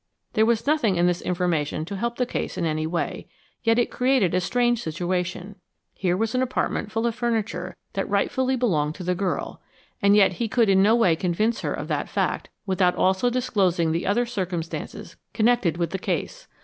There 0.33 0.47
was 0.47 0.65
nothing 0.65 0.95
in 0.95 1.05
this 1.05 1.21
information 1.21 1.85
to 1.85 1.95
help 1.95 2.15
the 2.15 2.25
case 2.25 2.57
in 2.57 2.65
any 2.65 2.87
way, 2.87 3.27
yet 3.61 3.77
it 3.77 3.91
created 3.91 4.33
a 4.33 4.41
strange 4.41 4.81
situation. 4.81 5.57
Here 5.93 6.17
was 6.17 6.33
an 6.33 6.41
apartment 6.41 6.91
full 6.91 7.05
of 7.05 7.13
furniture 7.13 7.77
that 7.93 8.09
rightfully 8.09 8.55
belonged 8.55 8.95
to 8.95 9.03
the 9.03 9.13
girl, 9.13 9.61
and 10.01 10.15
yet 10.15 10.31
he 10.33 10.47
could 10.47 10.69
in 10.69 10.81
no 10.81 10.95
way 10.95 11.15
convince 11.15 11.61
her 11.61 11.71
of 11.75 11.87
that 11.89 12.09
fact 12.09 12.49
without 12.65 12.95
also 12.95 13.29
disclosing 13.29 13.91
the 13.91 14.07
other 14.07 14.25
circumstances 14.25 15.17
connected 15.35 15.77
with 15.77 15.91
the 15.91 15.99
case. 15.99 16.47